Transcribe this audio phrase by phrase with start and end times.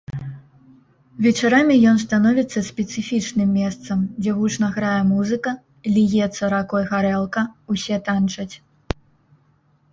[1.25, 5.51] Вечарамі ён становіцца спецыфічным месцам, дзе гучна грае музыка,
[5.95, 7.41] ліецца ракой гарэлка,
[7.75, 8.53] усе танчаць.